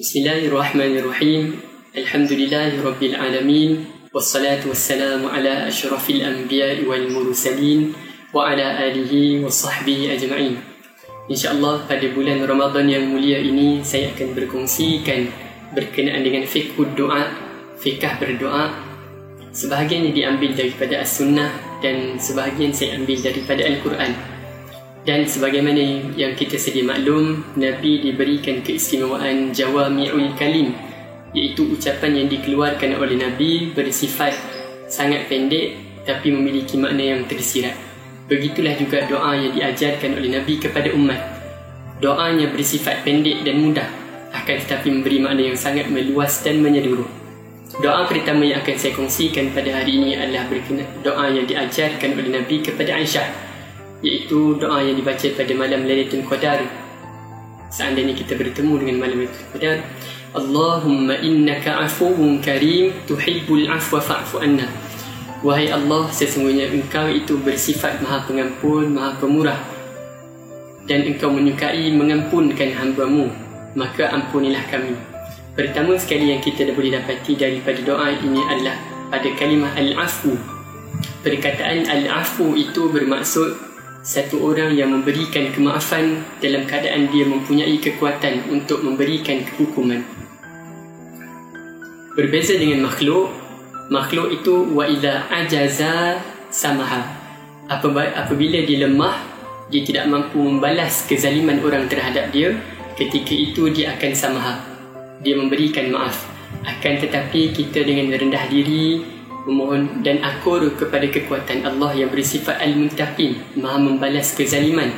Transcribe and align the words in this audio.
Bismillahirrahmanirrahim. 0.00 1.60
Alhamdulillahirabbil 1.92 3.20
alamin. 3.20 3.84
Wassalatu 4.16 4.72
wassalamu 4.72 5.28
ala 5.28 5.68
asyrafil 5.68 6.24
anbiya'i 6.24 6.88
wal 6.88 7.04
mursalin 7.12 7.92
wa 8.32 8.48
ala 8.48 8.80
alihi 8.80 9.44
wa 9.44 9.52
sahbihi 9.52 10.08
ajma'in. 10.16 10.56
InsyaAllah 11.28 11.84
pada 11.84 12.08
bulan 12.16 12.40
Ramadan 12.40 12.88
yang 12.88 13.12
mulia 13.12 13.44
ini 13.44 13.84
saya 13.84 14.08
akan 14.16 14.32
berkongsikan 14.32 15.28
berkenaan 15.76 16.24
dengan 16.24 16.48
fiqh 16.48 16.80
doa, 16.96 17.28
fiqh 17.76 18.00
berdoa. 18.00 18.72
Sebahagian 19.52 20.08
yang 20.08 20.16
diambil 20.16 20.56
daripada 20.56 21.04
As-Sunnah 21.04 21.84
dan 21.84 22.16
sebahagian 22.16 22.72
saya 22.72 22.96
ambil 22.96 23.20
daripada 23.20 23.68
Al-Quran. 23.68 24.29
Dan 25.10 25.26
sebagaimana 25.26 26.14
yang 26.14 26.38
kita 26.38 26.54
sedia 26.54 26.86
maklum, 26.86 27.42
Nabi 27.58 27.98
diberikan 27.98 28.62
keistimewaan 28.62 29.50
Jawami'ul 29.50 30.38
Kalim 30.38 30.70
iaitu 31.34 31.66
ucapan 31.66 32.14
yang 32.14 32.28
dikeluarkan 32.30 32.94
oleh 32.94 33.18
Nabi 33.18 33.74
bersifat 33.74 34.38
sangat 34.86 35.26
pendek 35.26 35.74
tapi 36.06 36.30
memiliki 36.30 36.78
makna 36.78 37.02
yang 37.02 37.26
tersirat. 37.26 37.74
Begitulah 38.30 38.78
juga 38.78 39.02
doa 39.10 39.34
yang 39.34 39.50
diajarkan 39.50 40.14
oleh 40.14 40.30
Nabi 40.30 40.62
kepada 40.62 40.94
umat. 40.94 41.18
Doanya 41.98 42.46
bersifat 42.54 43.02
pendek 43.02 43.42
dan 43.42 43.66
mudah 43.66 43.90
akan 44.30 44.56
tetapi 44.62 44.94
memberi 44.94 45.18
makna 45.26 45.42
yang 45.42 45.58
sangat 45.58 45.90
meluas 45.90 46.38
dan 46.46 46.62
menyeluruh. 46.62 47.10
Doa 47.82 48.06
pertama 48.06 48.46
yang 48.46 48.62
akan 48.62 48.78
saya 48.78 48.94
kongsikan 48.94 49.50
pada 49.50 49.74
hari 49.74 49.98
ini 49.98 50.14
adalah 50.14 50.46
berkenaan 50.46 51.02
doa 51.02 51.26
yang 51.34 51.50
diajarkan 51.50 52.14
oleh 52.14 52.30
Nabi 52.30 52.62
kepada 52.62 52.94
Aisyah 52.94 53.49
iaitu 54.00 54.56
doa 54.56 54.80
yang 54.80 54.96
dibaca 54.96 55.28
pada 55.36 55.52
malam 55.56 55.84
Lailatul 55.84 56.24
Qadar. 56.24 56.64
Seandainya 57.70 58.16
kita 58.16 58.34
bertemu 58.34 58.72
dengan 58.80 58.96
malam 59.04 59.16
Lailatul 59.24 59.48
Qadar, 59.56 59.76
Allahumma 60.30 61.18
innaka 61.20 61.84
afuwun 61.84 62.38
karim 62.40 62.94
tuhibbul 63.04 63.68
afwa 63.68 63.98
fa'fu 63.98 64.40
anna. 64.40 64.68
Wahai 65.40 65.72
Allah, 65.72 66.08
sesungguhnya 66.12 66.68
engkau 66.68 67.08
itu 67.08 67.40
bersifat 67.40 68.04
maha 68.04 68.28
pengampun, 68.28 68.92
maha 68.92 69.16
pemurah 69.16 69.56
dan 70.90 71.06
engkau 71.06 71.30
menyukai 71.30 71.94
mengampunkan 71.94 72.74
hamba-Mu, 72.74 73.30
maka 73.78 74.10
ampunilah 74.10 74.66
kami. 74.66 74.98
Pertama 75.54 75.94
sekali 75.94 76.34
yang 76.34 76.42
kita 76.42 76.66
boleh 76.74 76.98
dapati 76.98 77.38
daripada 77.38 77.78
doa 77.86 78.10
ini 78.10 78.42
adalah 78.50 78.74
pada 79.06 79.30
kalimah 79.38 79.70
al-afu. 79.78 80.34
Perkataan 81.22 81.86
al-afu 81.86 82.58
itu 82.58 82.90
bermaksud 82.90 83.69
satu 84.00 84.40
orang 84.48 84.72
yang 84.72 84.96
memberikan 84.96 85.52
kemaafan 85.52 86.24
dalam 86.40 86.64
keadaan 86.64 87.12
dia 87.12 87.28
mempunyai 87.28 87.76
kekuatan 87.76 88.48
untuk 88.48 88.80
memberikan 88.80 89.44
kehukuman. 89.44 90.00
Berbeza 92.16 92.56
dengan 92.56 92.88
makhluk, 92.88 93.28
makhluk 93.92 94.32
itu 94.40 94.72
wa 94.72 94.88
idza 94.88 95.28
ajaza 95.28 96.16
samaha. 96.48 97.04
Apabila 97.70 98.64
dia 98.64 98.88
lemah, 98.88 99.20
dia 99.68 99.84
tidak 99.84 100.08
mampu 100.10 100.42
membalas 100.42 101.06
kezaliman 101.06 101.60
orang 101.62 101.86
terhadap 101.86 102.32
dia, 102.34 102.56
ketika 102.96 103.30
itu 103.36 103.68
dia 103.70 103.94
akan 103.94 104.12
samaha. 104.16 104.54
Dia 105.20 105.36
memberikan 105.36 105.92
maaf. 105.92 106.24
Akan 106.64 106.98
tetapi 106.98 107.52
kita 107.54 107.86
dengan 107.86 108.10
rendah 108.10 108.48
diri, 108.50 109.19
memohon 109.48 110.04
dan 110.04 110.20
akur 110.20 110.64
kepada 110.76 111.08
kekuatan 111.08 111.64
Allah 111.64 111.96
yang 111.96 112.10
bersifat 112.12 112.60
al-muntaqim 112.60 113.40
maha 113.56 113.78
membalas 113.80 114.36
kezaliman 114.36 114.92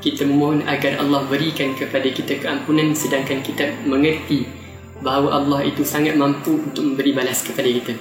kita 0.00 0.28
memohon 0.28 0.64
agar 0.68 1.00
Allah 1.00 1.24
berikan 1.28 1.72
kepada 1.76 2.08
kita 2.08 2.40
keampunan 2.40 2.92
sedangkan 2.92 3.40
kita 3.40 3.72
mengerti 3.84 4.48
bahawa 5.00 5.40
Allah 5.40 5.60
itu 5.68 5.84
sangat 5.84 6.16
mampu 6.16 6.56
untuk 6.60 6.84
memberi 6.84 7.12
balas 7.12 7.44
kepada 7.44 7.68
kita 7.68 7.94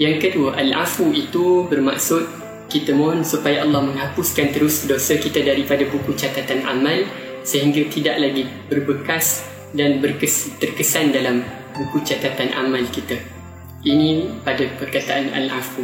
yang 0.00 0.16
kedua 0.16 0.56
al-afu 0.56 1.12
itu 1.12 1.68
bermaksud 1.68 2.24
kita 2.70 2.94
mohon 2.94 3.26
supaya 3.26 3.66
Allah 3.66 3.82
menghapuskan 3.82 4.54
terus 4.54 4.86
dosa 4.86 5.18
kita 5.18 5.42
daripada 5.42 5.82
buku 5.90 6.14
catatan 6.14 6.62
amal 6.62 7.02
sehingga 7.42 7.82
tidak 7.90 8.16
lagi 8.22 8.46
berbekas 8.70 9.42
dan 9.74 9.98
berkes, 9.98 10.54
terkesan 10.62 11.10
dalam 11.10 11.42
buku 11.74 12.02
catatan 12.06 12.54
amal 12.54 12.82
kita. 12.90 13.39
Ini 13.80 14.44
pada 14.44 14.60
perkataan 14.76 15.32
Al-Afu. 15.32 15.80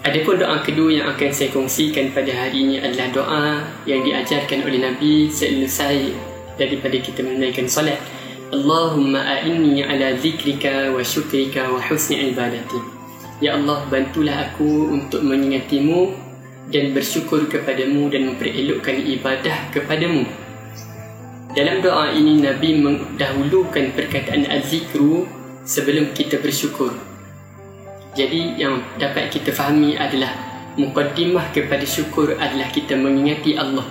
Adapun 0.00 0.40
doa 0.40 0.64
kedua 0.64 0.88
yang 0.88 1.12
akan 1.12 1.28
saya 1.28 1.52
kongsikan 1.52 2.16
pada 2.16 2.32
hari 2.32 2.64
ini 2.64 2.80
adalah 2.80 3.08
doa 3.12 3.46
yang 3.84 4.00
diajarkan 4.00 4.64
oleh 4.64 4.80
Nabi 4.80 5.28
selesai 5.28 6.08
daripada 6.56 6.96
kita 6.96 7.20
menunaikan 7.20 7.68
solat. 7.68 8.00
Allahumma 8.48 9.28
a'inni 9.28 9.84
ala 9.84 10.16
zikrika 10.16 10.88
wa 10.88 11.04
syukrika 11.04 11.68
wa 11.68 11.76
husni 11.76 12.32
ibadati. 12.32 12.80
Ya 13.44 13.60
Allah, 13.60 13.84
bantulah 13.92 14.48
aku 14.48 14.88
untuk 14.96 15.20
mengingatimu 15.20 16.16
dan 16.72 16.96
bersyukur 16.96 17.44
kepadamu 17.44 18.08
dan 18.08 18.24
memperelokkan 18.32 19.04
ibadah 19.04 19.68
kepadamu. 19.68 20.24
Dalam 21.52 21.84
doa 21.84 22.08
ini 22.08 22.40
Nabi 22.40 22.80
mendahulukan 22.80 23.92
perkataan 23.92 24.48
az-zikru 24.48 25.28
sebelum 25.68 26.16
kita 26.16 26.40
bersyukur. 26.40 27.17
Jadi 28.18 28.58
yang 28.58 28.82
dapat 28.98 29.30
kita 29.30 29.54
fahami 29.54 29.94
adalah 29.94 30.34
mukaddimah 30.74 31.54
kepada 31.54 31.86
syukur 31.86 32.34
adalah 32.34 32.66
kita 32.74 32.98
mengingati 32.98 33.54
Allah. 33.54 33.86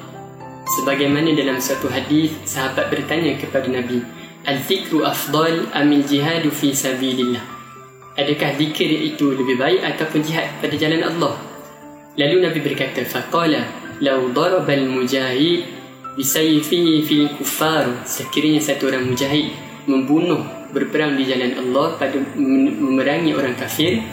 Sebagaimana 0.68 1.32
dalam 1.32 1.64
satu 1.64 1.88
hadis 1.88 2.36
sahabat 2.44 2.92
bertanya 2.92 3.40
kepada 3.40 3.72
Nabi, 3.72 4.04
"Al-zikru 4.44 5.08
afdal 5.08 5.72
amil 5.72 6.04
jihadu 6.04 6.52
fi 6.52 6.76
sabilillah?" 6.76 7.40
Adakah 8.20 8.60
zikir 8.60 8.92
itu 9.16 9.32
lebih 9.32 9.56
baik 9.56 9.96
ataupun 9.96 10.20
jihad 10.20 10.52
pada 10.60 10.76
jalan 10.76 11.08
Allah? 11.08 11.40
Lalu 12.20 12.52
Nabi 12.52 12.60
berkata, 12.60 13.08
"Faqala 13.08 13.64
law 14.04 14.28
daraba 14.36 14.76
al-mujahid 14.76 15.64
bisayfihi 16.20 16.94
fil 17.08 17.32
kuffar." 17.40 18.04
Sekiranya 18.04 18.60
satu 18.60 18.92
orang 18.92 19.08
mujahid 19.08 19.56
membunuh 19.88 20.44
berperang 20.76 21.16
di 21.16 21.24
jalan 21.24 21.56
Allah 21.56 21.96
pada 21.96 22.20
memerangi 22.36 23.32
orang 23.32 23.56
kafir 23.56 24.04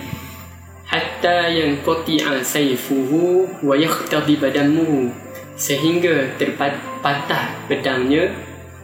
hatta 1.25 1.49
yang 1.49 1.81
qati'a 1.81 2.45
sayfuhu 2.45 3.49
wa 3.65 3.73
yakhtadi 3.73 4.37
badamuhu 4.37 5.09
sehingga 5.57 6.37
terpatah 6.37 7.65
pedangnya 7.65 8.29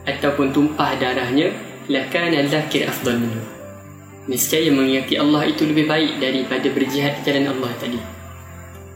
ataupun 0.08 0.48
tumpah 0.48 0.96
darahnya 0.96 1.52
lakana 1.92 2.40
zakir 2.48 2.88
afdal 2.88 3.20
minhu 3.20 3.44
niscaya 4.24 4.72
mengingati 4.72 5.20
Allah 5.20 5.52
itu 5.52 5.68
lebih 5.68 5.84
baik 5.84 6.16
daripada 6.16 6.64
berjihad 6.72 7.20
di 7.20 7.28
jalan 7.28 7.52
Allah 7.52 7.72
tadi. 7.76 8.00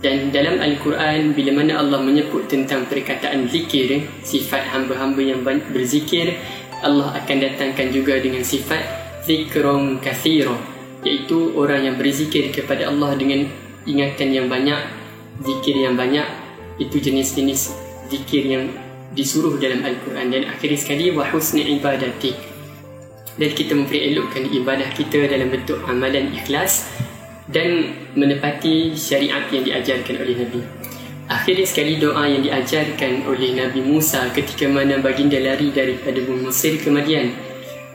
Dan 0.00 0.32
dalam 0.32 0.64
Al-Quran 0.64 1.36
bila 1.36 1.50
mana 1.60 1.84
Allah 1.84 2.00
menyebut 2.00 2.48
tentang 2.48 2.88
perkataan 2.88 3.44
zikir 3.52 4.08
sifat 4.24 4.72
hamba-hamba 4.72 5.20
yang 5.20 5.44
berzikir 5.44 6.40
Allah 6.80 7.12
akan 7.20 7.36
datangkan 7.44 7.92
juga 7.92 8.16
dengan 8.24 8.40
sifat 8.40 8.84
zikrum 9.28 10.00
kathira 10.00 10.73
iaitu 11.04 11.52
orang 11.54 11.84
yang 11.84 11.96
berzikir 12.00 12.48
kepada 12.50 12.88
Allah 12.88 13.14
dengan 13.14 13.46
ingatan 13.84 14.32
yang 14.32 14.46
banyak 14.48 14.80
zikir 15.44 15.76
yang 15.76 15.94
banyak 15.94 16.26
itu 16.80 16.96
jenis-jenis 16.98 17.76
zikir 18.10 18.42
yang 18.48 18.64
disuruh 19.14 19.54
dalam 19.60 19.84
Al-Quran 19.86 20.32
dan 20.32 20.42
akhir 20.50 20.74
sekali 20.74 21.14
wa 21.14 21.28
husni 21.30 21.62
ibadati 21.78 22.34
dan 23.34 23.50
kita 23.50 23.74
memperelokkan 23.74 24.46
ibadah 24.50 24.88
kita 24.94 25.26
dalam 25.26 25.50
bentuk 25.50 25.78
amalan 25.86 26.30
ikhlas 26.34 26.86
dan 27.50 27.92
menepati 28.14 28.94
syariat 28.94 29.44
yang 29.50 29.66
diajarkan 29.66 30.16
oleh 30.22 30.34
Nabi. 30.38 30.60
Akhirnya 31.24 31.66
sekali 31.66 31.96
doa 31.96 32.28
yang 32.28 32.44
diajarkan 32.44 33.24
oleh 33.24 33.56
Nabi 33.56 33.80
Musa 33.80 34.28
ketika 34.30 34.68
mana 34.68 35.00
baginda 35.00 35.40
lari 35.40 35.72
daripada 35.72 36.20
Mesir 36.20 36.76
ke 36.78 36.92
Madian 36.92 37.32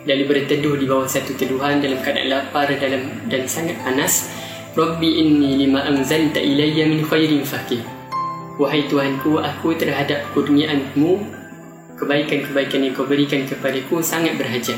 lalu 0.07 0.23
berteduh 0.27 0.79
di 0.79 0.85
bawah 0.87 1.07
satu 1.07 1.35
teduhan 1.35 1.83
dalam 1.83 1.99
keadaan 1.99 2.29
lapar 2.31 2.71
dalam 2.75 3.27
dan 3.27 3.43
sangat 3.49 3.75
panas 3.83 4.31
Rabbi 4.77 5.19
inni 5.19 5.65
lima 5.65 5.83
anzalta 5.83 6.39
ilayya 6.39 6.87
min 6.87 7.03
khairin 7.03 7.43
fakih 7.43 7.81
Wahai 8.59 8.91
Tuhanku, 8.91 9.39
aku 9.39 9.71
terhadap 9.79 10.35
kurniaanmu 10.35 11.15
kebaikan-kebaikan 11.95 12.83
yang 12.83 12.91
kau 12.91 13.07
berikan 13.07 13.47
kepadaku 13.47 14.03
sangat 14.03 14.35
berhajat. 14.35 14.75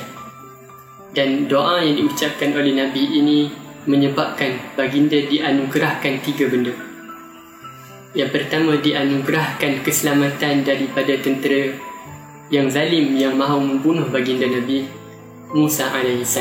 Dan 1.17 1.49
doa 1.49 1.81
yang 1.81 1.97
diucapkan 1.97 2.53
oleh 2.53 2.77
Nabi 2.77 3.03
ini 3.09 3.49
menyebabkan 3.89 4.77
baginda 4.77 5.17
dianugerahkan 5.25 6.21
tiga 6.21 6.45
benda. 6.45 6.77
Yang 8.13 8.29
pertama 8.37 8.77
dianugerahkan 8.77 9.81
keselamatan 9.81 10.61
daripada 10.61 11.17
tentera 11.17 11.73
yang 12.53 12.69
zalim 12.69 13.17
yang 13.17 13.33
mahu 13.33 13.65
membunuh 13.65 14.05
baginda 14.13 14.45
Nabi 14.45 14.85
Musa 15.51 15.91
AS. 15.91 16.35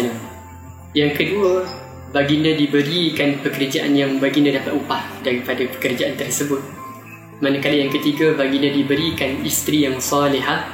Yang 0.95 1.13
kedua, 1.19 1.67
baginda 2.11 2.51
diberikan 2.55 3.39
pekerjaan 3.43 3.95
yang 3.95 4.19
baginda 4.19 4.55
dapat 4.55 4.75
upah 4.75 5.23
daripada 5.23 5.67
pekerjaan 5.67 6.19
tersebut. 6.19 6.59
Manakala 7.41 7.75
yang 7.87 7.91
ketiga, 7.95 8.35
baginda 8.37 8.69
diberikan 8.71 9.41
isteri 9.47 9.87
yang 9.87 10.03
salihah 10.03 10.67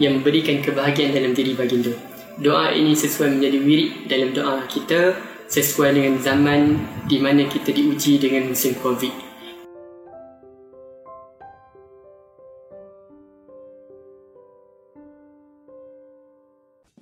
yang 0.00 0.20
memberikan 0.20 0.64
kebahagiaan 0.64 1.12
dalam 1.12 1.32
diri 1.36 1.52
baginda. 1.52 1.92
doa 2.40 2.72
ini 2.72 2.96
sesuai 2.96 3.36
menjadi 3.36 3.58
wirid 3.60 3.92
dalam 4.08 4.32
doa 4.32 4.64
kita 4.64 5.20
sesuai 5.52 5.92
dengan 5.92 6.16
zaman 6.16 6.80
di 7.04 7.20
mana 7.20 7.44
kita 7.44 7.76
diuji 7.76 8.16
dengan 8.16 8.48
musim 8.48 8.72
COVID. 8.80 9.31